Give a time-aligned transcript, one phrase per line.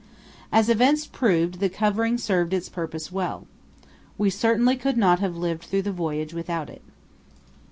[0.51, 3.45] As events proved, the covering served its purpose well.
[4.17, 6.81] We certainly could not have lived through the voyage without it.